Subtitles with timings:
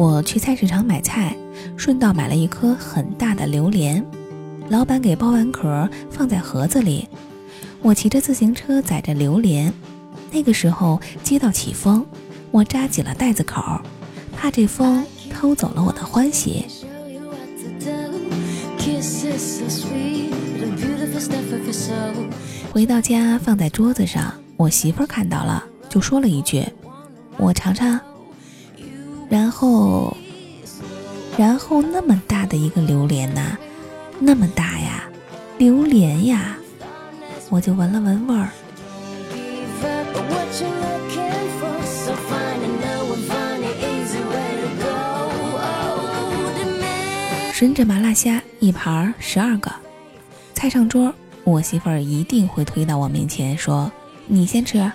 [0.00, 1.36] 我去菜市场买菜，
[1.76, 4.02] 顺道买了一颗很大的榴莲。
[4.70, 7.06] 老板给剥完壳，放在盒子里。
[7.82, 9.70] 我骑着自行车载着榴莲。
[10.32, 12.02] 那个时候街道起风，
[12.50, 13.78] 我扎紧了袋子口，
[14.34, 16.64] 怕这风偷走了我的欢喜。
[22.72, 26.64] 回到家，放在桌子上，我媳妇看到了，就说了一句
[27.36, 28.00] ：“我尝尝。”
[29.30, 30.16] 然后，
[31.38, 33.56] 然后那么大的一个榴莲呐，
[34.18, 35.08] 那么大呀，
[35.56, 36.58] 榴莲呀，
[37.48, 38.48] 我就闻了闻味儿。
[47.54, 49.70] 吮指麻辣虾一盘十二个，
[50.54, 53.92] 菜上桌，我媳妇儿一定会推到我面前说
[54.26, 54.90] ：“你先吃。”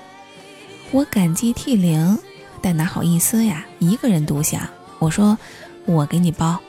[0.91, 2.17] 我感激涕零，
[2.65, 4.67] 但哪好意思呀，一个人独享。
[4.97, 5.37] 我说
[5.85, 6.59] ：“我给你包，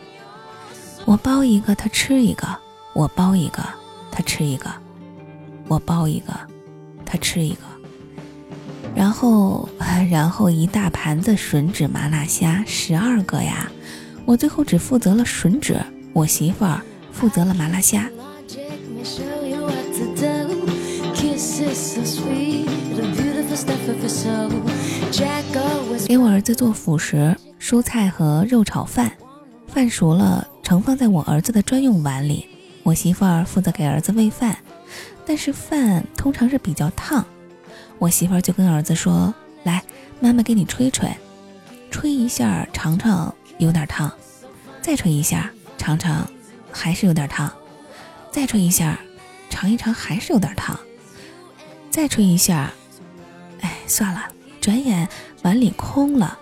[1.07, 2.47] 我包一个，他吃一个；
[2.93, 3.65] 我包一个，
[4.11, 4.69] 他吃一个；
[5.69, 6.35] 我包一个，
[7.07, 7.63] 他吃一个。”
[8.95, 9.67] 然后，
[10.11, 13.73] 然后一大盘子吮指麻辣虾，十二个呀。
[14.27, 15.81] 我最后只负责了吮指，
[16.13, 18.07] 我媳妇儿负责了麻辣虾。
[26.07, 29.11] 给我儿子做辅食，蔬菜和肉炒饭，
[29.67, 32.47] 饭熟了盛放在我儿子的专用碗里。
[32.85, 34.57] 我媳妇儿负责给儿子喂饭，
[35.27, 37.27] 但是饭通常是比较烫，
[37.99, 39.83] 我媳妇儿就跟儿子说：“来，
[40.21, 41.11] 妈妈给你吹吹，
[41.91, 44.13] 吹一下尝尝。”有点烫，
[44.83, 46.31] 再吹一下尝尝，
[46.71, 47.53] 还是有点烫，
[48.31, 49.01] 再吹一下
[49.51, 50.79] 尝一尝，还是有点烫，
[51.91, 52.71] 再吹一下，
[53.63, 54.29] 哎，算了，
[54.67, 55.09] 转眼
[55.43, 56.37] 碗里空了。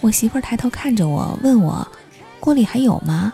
[0.00, 1.86] 我媳妇抬头看着我，问我
[2.40, 3.30] 锅里还有吗？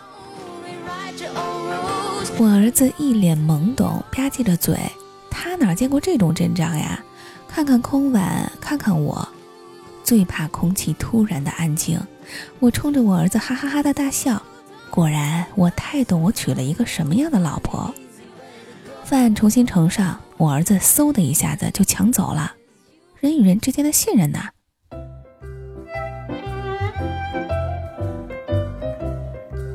[2.37, 4.77] 我儿子一脸懵懂，吧唧着嘴，
[5.31, 7.01] 他哪见过这种阵仗呀？
[7.47, 9.25] 看看空碗，看看我，
[10.03, 11.97] 最怕空气突然的安静。
[12.59, 14.43] 我冲着我儿子哈哈哈的大笑，
[14.89, 17.95] 果然我太懂我娶了一个什么样的老婆。
[19.05, 22.51] 饭重新盛上，我儿子嗖的一下子就抢走了。
[23.25, 24.51] 人与人之间的信任呐。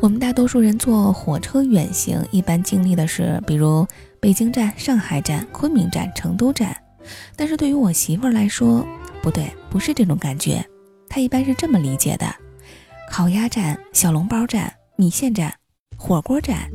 [0.01, 3.85] 我们大多数人坐火车远行，一般经历的是比如
[4.21, 6.77] 北京站、上海站、昆明站、成都站，
[7.35, 8.87] 但是对于我媳妇儿来说，
[9.21, 10.65] 不对，不是这种感觉。
[11.09, 12.33] 她一般是这么理解的：
[13.11, 15.53] 烤鸭站、小笼包站、米线站、
[15.97, 16.71] 火锅站。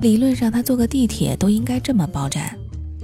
[0.00, 2.57] 理论上，他坐个地铁都应该这么报站。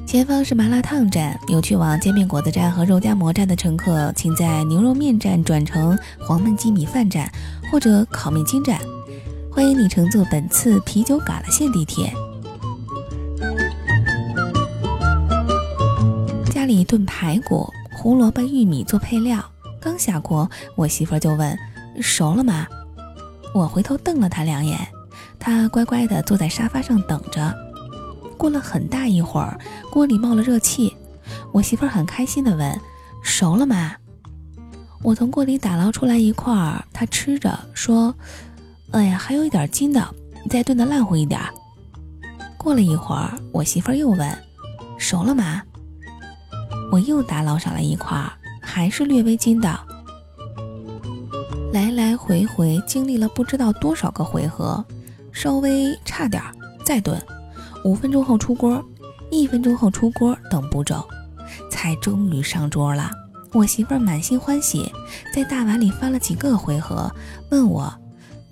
[0.06, 7.28] 前方是麻辣烫站，有去往煎饼果子站和肉夹馍站的乘客，请在牛肉面站转乘黄焖鸡米饭站
[7.72, 8.78] 或者烤面筋站。
[9.50, 12.12] 欢迎你乘坐本次啤酒嘎啦线地铁。
[16.52, 17.68] 家里炖排骨。
[17.96, 19.42] 胡萝卜、玉米做配料，
[19.80, 21.58] 刚下锅，我媳妇就问
[22.02, 22.66] ：“熟了吗？”
[23.54, 24.78] 我回头瞪了他两眼，
[25.38, 27.63] 他乖乖地坐在沙发上等着。
[28.44, 29.58] 过了很大一会儿，
[29.90, 30.94] 锅里冒了热气，
[31.50, 32.78] 我媳妇儿很开心地问
[33.24, 33.94] ：“熟了吗？”
[35.02, 38.14] 我从锅里打捞出来一块儿，他吃着说
[38.92, 40.14] ：“哎呀，还有一点筋道，
[40.50, 41.40] 再炖得烂乎一点。”
[42.60, 44.38] 过了一会儿，我媳妇儿又问
[45.00, 45.62] ：“熟了吗？”
[46.92, 49.80] 我又打捞上来一块，还是略微筋道。
[51.72, 54.84] 来来回回经历了不知道多少个回合，
[55.32, 56.52] 稍微差点儿
[56.84, 57.18] 再炖，
[57.84, 58.82] 五分钟后出锅，
[59.30, 61.06] 一分钟后出锅等步骤，
[61.70, 63.10] 菜终于上桌了。
[63.52, 64.90] 我媳妇儿满心欢喜，
[65.34, 67.14] 在大碗里翻了几个回合，
[67.50, 67.92] 问我：“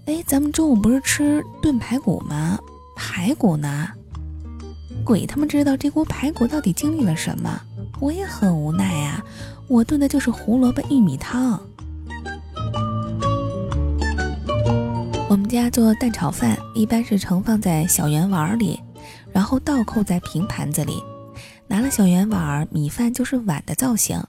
[0.07, 2.59] 哎，咱们中午不是吃炖排骨吗？
[2.95, 3.89] 排骨呢？
[5.03, 7.61] 鬼他妈知道这锅排骨到底经历了什么。”
[8.01, 9.25] 我也很无奈呀，
[9.69, 11.59] 我炖的就是胡萝卜玉米汤。
[15.29, 18.79] 我们家做蛋炒饭，一般是盛放在小圆碗里，
[19.33, 21.03] 然后倒扣在平盘子里。
[21.67, 24.23] 拿了小圆碗，米饭就是碗的造型。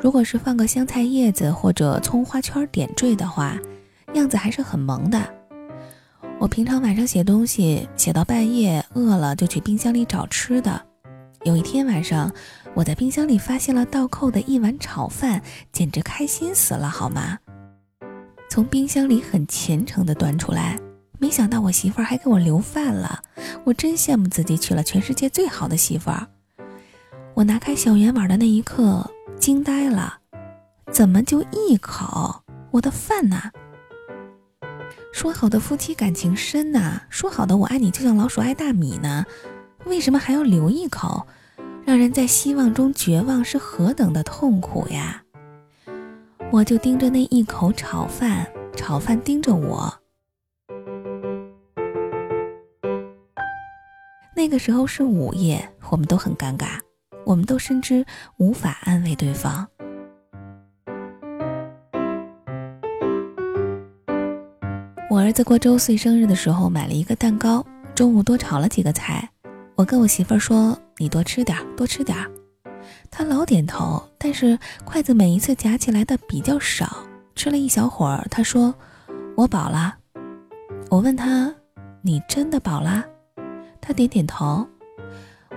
[0.00, 3.56] 如果是放个香菜叶子或者葱花圈点缀的话，
[4.14, 5.22] 样子还是很萌的。
[6.40, 10.80] 我平常晚上写东西，写到半夜，饿了就去冰箱里找吃的。
[11.44, 12.32] 有一天晚上，
[12.74, 15.40] 我在冰箱里发现了倒扣的一碗炒饭，
[15.70, 17.38] 简直开心死了，好吗？
[18.48, 20.78] 从冰箱里很虔诚地端出来，
[21.20, 23.22] 没想到我媳妇儿还给我留饭了，
[23.64, 26.26] 我真羡慕自己娶了全世界最好的媳妇儿。
[27.34, 29.08] 我拿开小圆碗的那一刻，
[29.38, 30.18] 惊呆了，
[30.90, 32.42] 怎么就一口？
[32.70, 33.50] 我的饭呢？
[35.12, 39.26] 说好的夫妻感情深呐，说好的我爱你就像老鼠爱大米呢，
[39.84, 41.26] 为什么还要留一口？
[41.84, 45.22] 让人在希望中绝望是何等的痛苦呀！
[46.50, 49.92] 我就盯着那一口炒饭，炒饭盯着我。
[54.40, 56.78] 那个时候是午夜，我们都很尴尬，
[57.26, 58.02] 我们都深知
[58.38, 59.68] 无法安慰对方。
[65.10, 67.62] 我儿子过周岁生日的时候买了一个蛋糕，
[67.94, 69.28] 中午多炒了几个菜。
[69.74, 72.16] 我跟我媳妇儿说：“你多吃点，多吃点。”
[73.12, 76.96] 他老点头，但是筷子每一次夹起来的比较少。
[77.34, 78.74] 吃了一小会儿，他说
[79.36, 79.98] ：“我饱了。”
[80.88, 81.54] 我问他
[82.00, 83.04] ：“你真的饱了？”
[83.80, 84.68] 他点点头。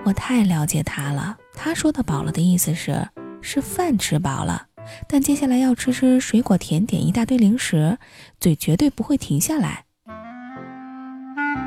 [0.04, 3.08] 我太了解他了，他说的饱了的意思是
[3.40, 4.66] 是饭吃饱了。
[5.08, 7.96] 但接下来要吃吃水果、甜点，一大堆零食，
[8.38, 9.84] 嘴绝对不会停下来。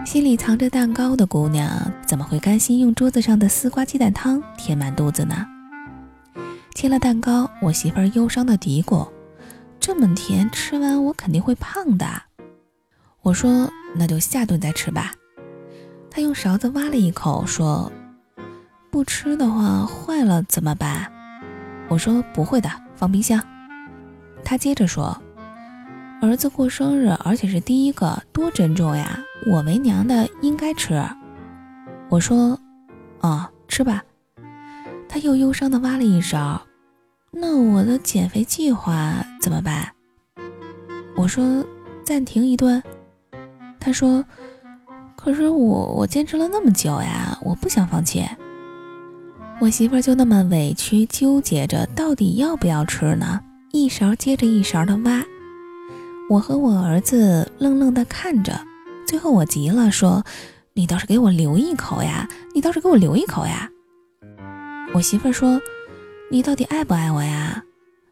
[0.05, 5.45] 心里藏着蛋糕的姑娘，怎么会甘心用桌子上的丝瓜鸡蛋汤填满肚子呢？
[6.75, 9.09] 切了蛋糕，我媳妇儿忧伤的嘀咕
[9.81, 12.05] ：“这么甜，吃完我肯定会胖的。”
[13.23, 15.11] 我说：“那就下顿再吃吧。”
[16.17, 17.91] 他用勺子挖了一口，说
[18.89, 21.11] ：“不吃的话坏了怎么办？”
[21.89, 22.67] 我说：“不会的。”
[22.97, 23.39] 放冰箱。
[24.43, 25.15] 他接着说
[26.19, 29.19] ：“儿子过生日，而且是第一个，多珍重呀！
[29.45, 30.99] 我为娘的应该吃。”
[32.09, 32.59] 我说
[33.21, 34.03] ：“哦，吃吧。”
[35.07, 36.59] 他又忧伤地挖了一勺
[37.29, 39.87] ：“那我的减肥计划怎么办？”
[41.15, 41.63] 我说
[42.03, 42.81] ：“暂停一顿。”
[43.79, 44.25] 他说
[45.17, 48.25] ：“可是我我坚持了那么久呀，我不想放弃。”
[49.59, 53.41] 我媳妇儿就那么委屈纠结着，到底要不要吃呢？
[53.71, 55.23] 一勺接着一勺的挖，
[56.29, 58.53] 我和我儿子愣愣的看着。
[59.07, 60.23] 最后我急了，说
[60.73, 62.29] ：“你倒是给我留一口呀！
[62.53, 63.67] 你倒是给我留一口呀！”
[64.93, 65.59] 我媳妇儿说
[66.29, 67.63] ：“你到底爱不爱我呀？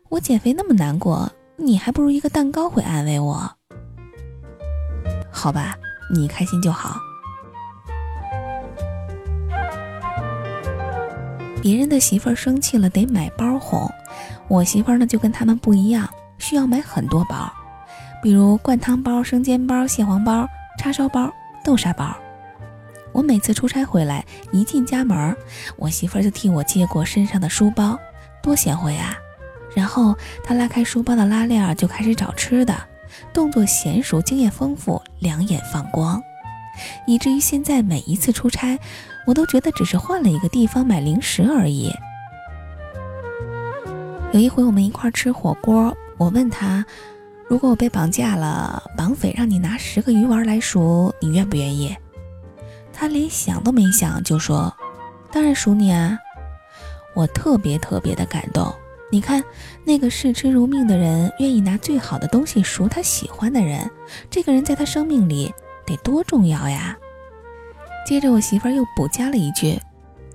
[0.09, 3.51] 我减肥那么难过，你还不如一个蛋糕会安慰我。
[5.31, 5.77] 好吧，
[6.09, 6.99] 你开心就好。”
[11.61, 13.89] 别人的媳妇儿生气了得买包哄，
[14.47, 16.07] 我媳妇儿呢就跟他们不一样，
[16.37, 17.51] 需要买很多包，
[18.21, 20.47] 比如灌汤包、生煎包、蟹黄包、
[20.77, 22.15] 叉烧包、豆沙包。
[23.11, 25.35] 我每次出差回来，一进家门，
[25.77, 27.97] 我媳妇儿就替我接过身上的书包，
[28.43, 29.15] 多贤惠啊！
[29.75, 32.75] 然后她拉开书包的拉链，就开始找吃的，
[33.33, 36.21] 动作娴熟，经验丰富，两眼放光，
[37.05, 38.79] 以至于现在每一次出差。
[39.25, 41.91] 我都觉得只是换了一个地方买零食而已。
[44.31, 46.85] 有一回我们一块吃火锅，我问他
[47.49, 51.95] ：“如果我被绑架了，绑匪让你拿十个鱼丸来赎，你愿不愿意？”
[52.93, 54.71] 他连想都没想就说
[55.33, 56.19] ：“当然赎你啊！”
[57.15, 58.71] 我特别特别的感动。
[59.15, 59.41] 你看，
[59.85, 63.89] 那个视吃如命的人愿意拿最好的东西赎他喜欢的人，
[64.29, 65.53] 这个人在他生命里
[65.85, 66.97] 得多重要呀！
[68.05, 69.79] 接着我媳妇儿又补加了一句：“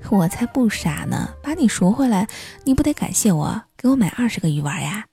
[0.09, 2.27] 我才不傻呢，把你赎回来，
[2.65, 5.05] 你不得感谢我，给我买二十个鱼丸呀？”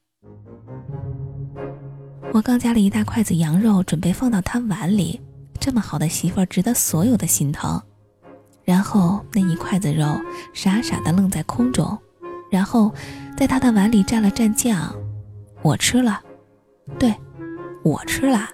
[2.32, 5.20] 我刚夹了一大筷子羊肉，准备放到他碗里，
[5.60, 7.82] 这么好的媳妇儿值得所有的心疼。
[8.64, 10.06] 然后那一筷子肉
[10.54, 11.98] 傻傻的愣在空中，
[12.50, 12.94] 然后
[13.38, 14.94] 在他的碗里蘸了蘸酱，
[15.62, 16.22] 我吃了，
[16.98, 17.14] 对，
[17.84, 18.50] 我吃了。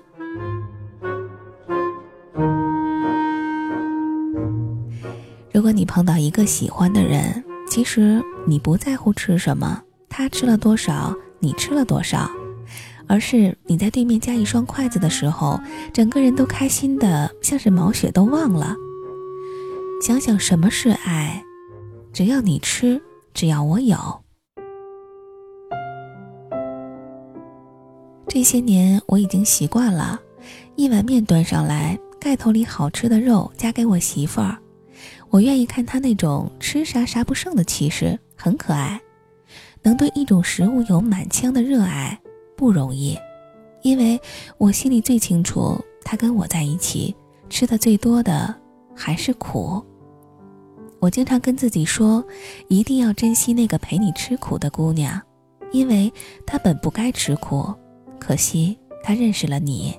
[5.52, 12.30] 如果你碰到一个喜欢的人，其实你不在乎吃什么，他吃了多少，你吃了多少，
[13.08, 15.60] 而是你在对面加一双筷子的时候，
[15.94, 18.76] 整个人都开心的像是毛血都忘了。
[20.02, 21.44] 想想什么是爱，
[22.12, 23.00] 只要你吃，
[23.34, 23.98] 只要我有。
[28.28, 30.20] 这些年我已经习惯了，
[30.76, 34.58] 一碗面端上来，盖头里好吃的肉夹给我媳妇儿。
[35.30, 39.00] 我愿意看她那种吃啥啥不剩的气势，很可爱。
[39.82, 42.20] 能对一种食物有满腔的热爱
[42.56, 43.18] 不容易，
[43.82, 44.20] 因为
[44.58, 47.14] 我心里最清楚，他跟我在一起
[47.50, 48.56] 吃的最多的
[48.96, 49.84] 还是苦。
[51.04, 52.26] 我经常跟自己说，
[52.70, 55.22] 一定要珍惜那个陪你吃苦的姑娘，
[55.74, 56.10] 因为
[56.46, 57.76] 她本不该吃苦，
[58.18, 59.94] 可惜她认识了你。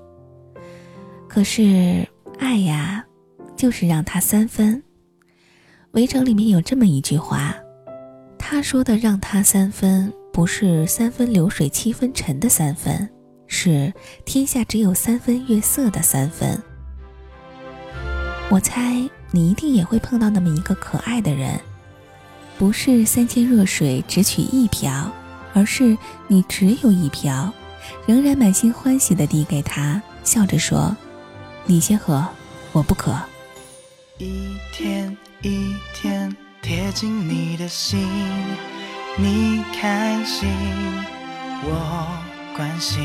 [1.29, 2.09] 可是
[2.39, 3.05] 爱呀，
[3.55, 4.83] 就是让她三分。
[5.91, 7.55] 围城里面有这么一句话，
[8.39, 13.07] 他说的让他三分，不是三分流水七分沉的三分，
[13.47, 13.93] 是
[14.25, 16.59] 天下只有三分月色的三分。
[18.51, 21.61] 我猜你一定也会碰到那么一个可爱的人，
[22.57, 25.11] 不是三千弱水只取一瓢，
[25.53, 25.99] 而是
[26.29, 27.53] 你只有一瓢，
[28.07, 30.97] 仍然满心欢喜地递给他，笑着说
[31.67, 32.25] ：“你先喝，
[32.71, 33.13] 我不渴。”
[34.19, 38.09] 一天一天贴近你的心，
[39.17, 40.49] 你开心，
[41.65, 42.07] 我
[42.57, 43.05] 关心。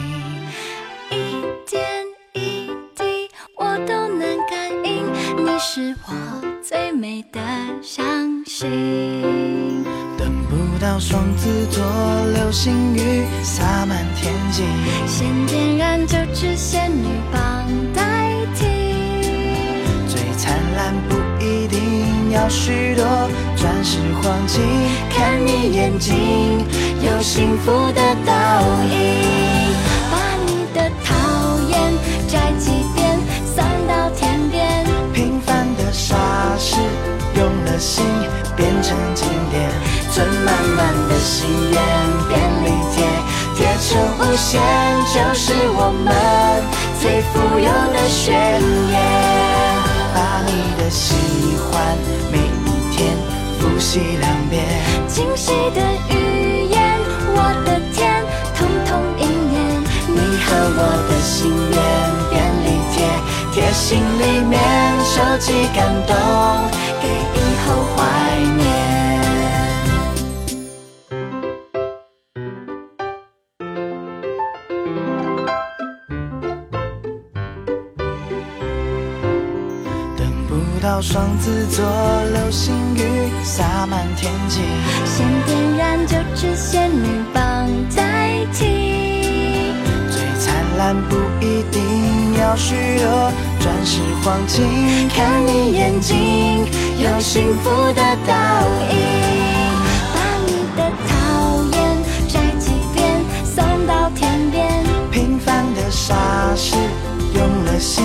[5.72, 6.14] 是我
[6.68, 7.40] 最美的
[7.80, 8.04] 相
[8.44, 8.68] 信。
[10.18, 11.86] 等不到双子座
[12.34, 14.64] 流星雨洒满天际，
[15.06, 18.66] 先点燃九只仙女棒代替。
[20.08, 23.06] 最灿烂不一定要许多
[23.56, 24.64] 钻石黄金，
[25.12, 26.66] 看你眼睛
[27.00, 28.34] 有幸福的倒
[28.86, 29.72] 影，
[30.10, 31.14] 把你的讨
[31.70, 31.94] 厌
[32.28, 32.72] 摘几
[36.10, 36.76] 发誓
[37.36, 38.04] 用了心
[38.56, 39.70] 变成经典，
[40.12, 41.80] 存满满的心愿
[42.28, 43.06] 便利贴，
[43.56, 43.88] 贴成
[44.18, 44.60] 无限，
[45.14, 46.08] 就是我们
[47.00, 48.34] 最富有的宣
[48.90, 48.94] 言。
[50.16, 50.52] 把你
[50.82, 51.14] 的喜
[51.62, 51.96] 欢
[52.32, 53.16] 每一天
[53.60, 54.66] 复习两遍，
[55.08, 57.00] 惊喜的语言，
[57.36, 58.26] 我的天，
[58.58, 58.90] 通通
[59.20, 59.24] 应
[59.54, 59.58] 验。
[60.08, 61.78] 你和我的心愿
[62.32, 62.34] 便
[62.66, 62.98] 利贴，
[63.54, 64.60] 贴心里面
[65.40, 66.14] 收集感动，
[67.02, 67.98] 给以后怀
[68.58, 68.62] 念。
[80.18, 80.20] 等
[80.50, 81.86] 不到双子座
[82.34, 83.00] 流星雨
[83.46, 84.60] 洒满天际，
[85.06, 87.66] 先点燃九支仙女棒
[87.96, 88.66] 代替。
[90.12, 96.66] 最灿烂不一定要许多钻石黄金，看你眼睛
[96.98, 98.34] 有幸福的倒
[98.90, 98.96] 影，
[100.14, 101.12] 把你的讨
[101.78, 101.78] 厌
[102.28, 102.98] 摘几遍
[103.44, 106.16] 送到天边，平凡的傻
[106.56, 106.76] 事
[107.34, 108.04] 用了心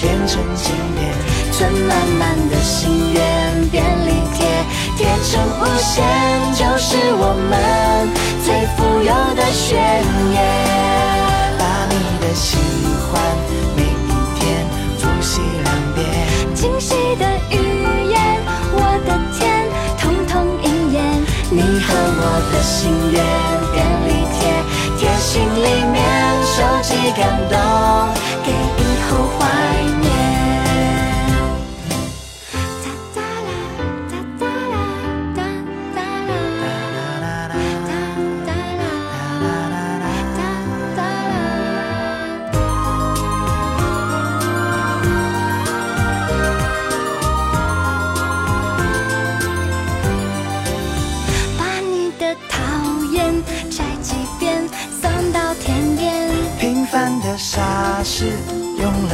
[0.00, 1.12] 变成经典。
[1.52, 4.46] 存满满的心愿便利贴，
[4.96, 6.02] 贴成无限，
[6.54, 8.08] 就是我们
[8.44, 9.78] 最富有的宣
[10.34, 10.61] 言。
[27.14, 27.61] 感动，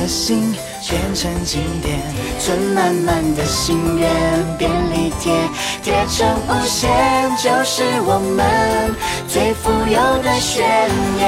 [0.08, 0.54] 心
[0.88, 2.00] 变成经典，
[2.40, 4.10] 存满满的心愿
[4.56, 5.30] 便利贴，
[5.82, 6.88] 贴成无限，
[7.36, 8.96] 就是我们
[9.28, 10.64] 最富有的宣
[11.18, 11.22] 言。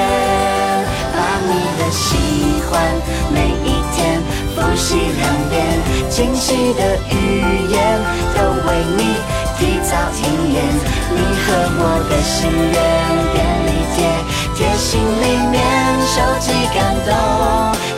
[1.13, 2.17] 把你的喜
[2.71, 2.73] 欢
[3.31, 4.23] 每一天
[4.57, 5.61] 复习两遍，
[6.09, 7.13] 惊喜的语
[7.69, 7.77] 言
[8.35, 9.21] 都为你
[9.59, 10.57] 提早体验。
[11.13, 12.75] 你和我的心愿
[13.35, 13.99] 便利，贴
[14.81, 15.61] 心里面。
[16.13, 17.13] 收集感动，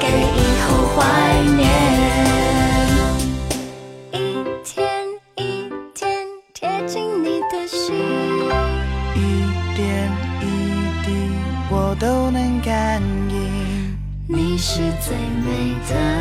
[0.00, 1.00] 给以后怀
[1.56, 1.62] 念。
[4.12, 4.14] 一
[4.64, 4.82] 天
[5.36, 5.40] 一
[5.94, 7.94] 天贴近你的心，
[9.14, 9.18] 一
[9.76, 10.10] 点
[10.40, 10.44] 一
[11.06, 11.06] 滴
[11.70, 13.96] 我都能感应。
[14.26, 16.11] 你是最美的。